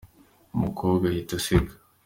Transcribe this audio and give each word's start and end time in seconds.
Umukobwa 0.55 1.03
ahita 1.11 1.33
aseka. 1.39 1.73